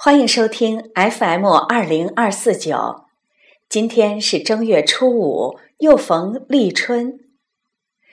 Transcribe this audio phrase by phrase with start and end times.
[0.00, 3.06] 欢迎收听 FM 二零二四九。
[3.68, 7.18] 今天是正月初五，又逢立春。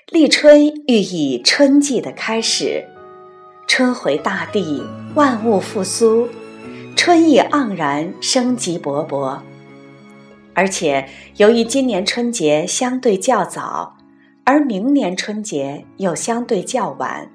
[0.08, 2.88] 立春寓意春季的开始，
[3.68, 4.82] 春回大地，
[5.14, 6.28] 万物复苏，
[6.96, 9.40] 春意盎然，生机勃勃。
[10.56, 11.08] 而且，
[11.38, 13.96] 由于今年春节相对较早，
[14.44, 17.30] 而明年春节又相对较晚。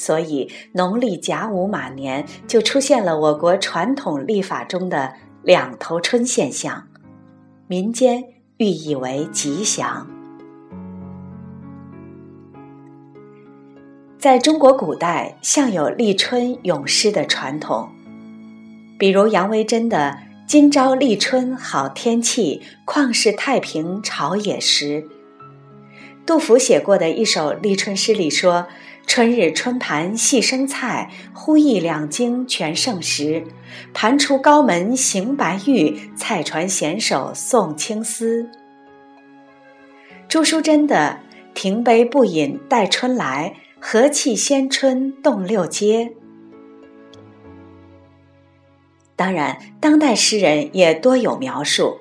[0.00, 6.86] 所以，农历甲午马年就出现了我国传统历法中的两头春现象，
[7.66, 8.22] 民间
[8.58, 10.08] 寓意为吉祥。
[14.20, 17.88] 在中国古代，向有立春咏诗的传统，
[19.00, 25.08] 比如杨维桢的“今朝立春好天气，旷世太平朝野时”，
[26.24, 28.68] 杜甫写过的一首立春诗里说。
[29.08, 33.42] 春日春盘细生菜，忽忆两京全盛时。
[33.94, 38.48] 盘出高门行白玉，菜传娴手送青丝。
[40.28, 41.20] 朱淑珍的
[41.54, 46.12] “停杯不饮待春来，和气先春动六街”。
[49.16, 51.98] 当然，当代诗人也多有描述，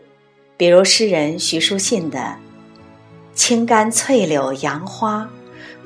[0.57, 2.35] 比如诗人徐书信的
[3.33, 5.29] “青干翠柳杨花”。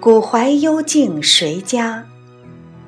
[0.01, 2.03] 古槐幽静谁家？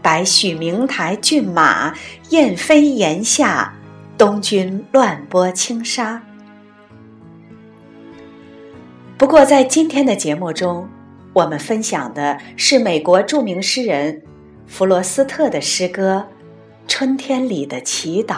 [0.01, 1.93] 白须明台骏马，
[2.31, 3.71] 燕飞檐下，
[4.17, 6.23] 东君乱拨轻纱。
[9.15, 10.89] 不过，在今天的节目中，
[11.33, 14.23] 我们分享的是美国著名诗人
[14.65, 16.25] 弗罗斯特的诗歌
[16.91, 18.33] 《春天里的祈祷》。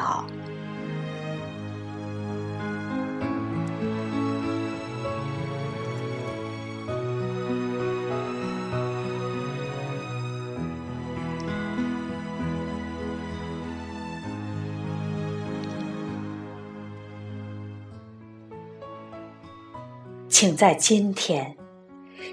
[20.37, 21.55] 请在今天，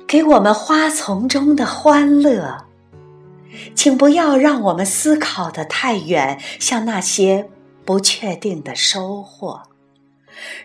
[0.09, 2.66] 给我们花丛中的欢乐。
[3.76, 7.49] 请不要让我们思考的太远，像那些
[7.84, 9.62] 不确定的收获。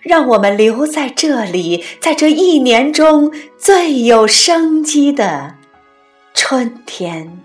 [0.02, 5.58] 让我们留在这里，在这一年中最有生机的
[6.34, 7.40] 春天。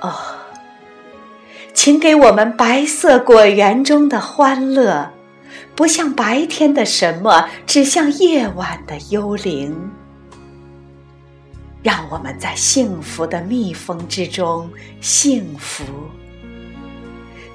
[0.00, 0.12] 哦，
[1.72, 5.12] 请给我们白色果园中的欢乐。
[5.74, 9.90] 不像白天的什么，只像夜晚的幽灵。
[11.82, 15.82] 让我们在幸福的蜜蜂之中幸福。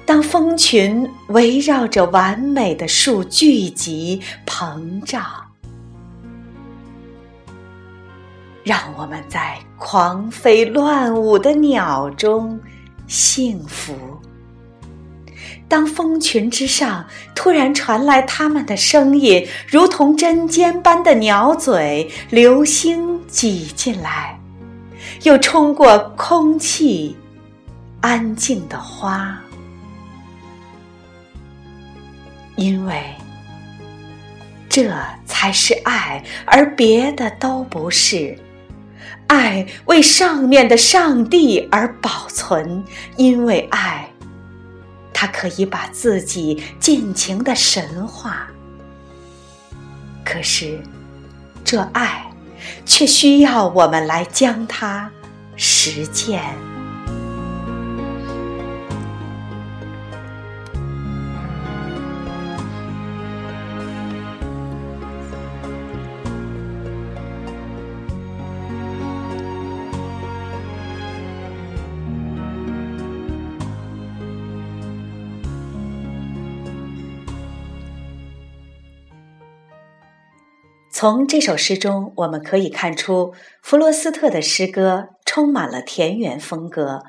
[0.04, 5.24] 当蜂群围绕着完美的树聚集膨胀，
[8.62, 12.60] 让我们在狂飞乱舞的鸟中
[13.06, 13.94] 幸福。
[15.68, 24.38] 当蜂群之上突然传来它们的声音，如同针尖般的鸟嘴，流星挤进来，
[25.24, 27.14] 又冲过空气，
[28.00, 29.38] 安静的花，
[32.56, 33.02] 因为
[34.70, 34.90] 这
[35.26, 38.36] 才是爱，而别的都不是。
[39.26, 42.82] 爱为上面的上帝而保存，
[43.18, 44.08] 因为爱。
[45.20, 48.46] 他可以把自己尽情的神化，
[50.24, 50.80] 可是，
[51.64, 52.24] 这爱
[52.86, 55.10] 却需要我们来将它
[55.56, 56.40] 实践。
[81.00, 83.32] 从这首诗中，我们可以看出，
[83.62, 87.04] 弗罗斯特的诗歌充满了田园风格。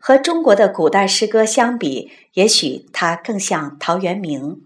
[0.00, 4.62] 和中国的古代诗歌相比，也许他更像陶渊明。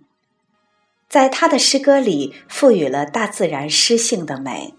[1.07, 4.73] 在他的诗歌里，赋予了大自然诗性的美。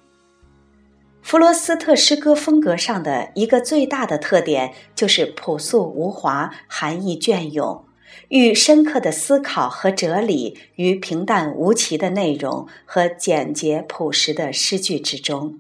[1.21, 7.85] 弗罗斯特诗歌风格上的一个最大的特点，就是朴素无华，含义隽永。
[8.29, 15.59] 与深刻的思考和哲理于平淡无奇的内容和简洁朴实的诗句之中。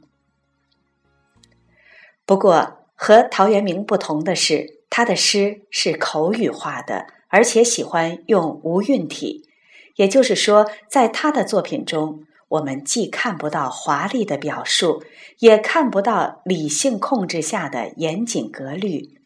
[2.25, 9.47] 不过，和陶渊明不同的是，他的诗是口语化的，而且喜欢用无韵体。
[9.95, 15.03] 也就是说，在他的作品中，我们既看不到华丽的表述，
[15.39, 19.19] 也看不到理性控制下的严谨格律。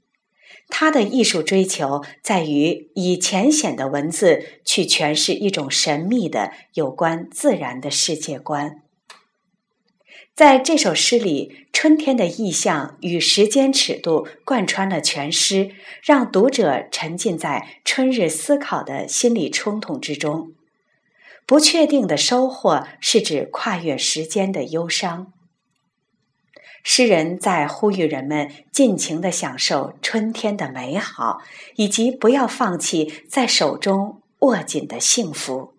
[0.69, 8.81] 他的艺术追求在于以浅显的文字去诠释一种神秘的有关自然的世界观。
[10.35, 15.71] 在这首诗里，春天的意象与时间尺度贯穿了全诗，
[16.03, 20.51] 让读者沉浸在春日思考的心理冲突之中。
[21.47, 25.33] 不确定的收获是指跨越时间的忧伤。
[26.89, 31.41] 诗人在呼吁人们尽情的享受春天的美好，
[31.75, 35.73] 以及不要放弃在手中握紧的幸福。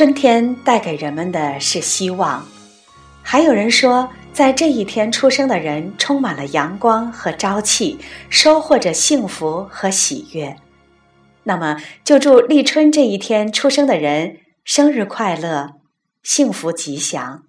[0.00, 2.42] 春天带给人们的是希望，
[3.22, 7.98] 还有人说，在这一天出生的人充满了阳光和朝气，
[8.30, 10.56] 收获着幸福和喜悦。
[11.42, 15.74] 那么，就祝立春这一天出生的人生日快乐，
[16.22, 17.42] 幸福吉祥。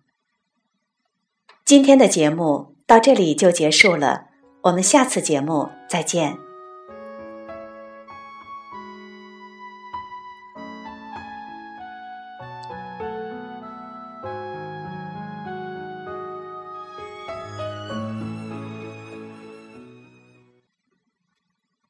[1.64, 4.26] 今天的节目到这里就结束了，
[4.64, 6.51] 我们下次节目再见。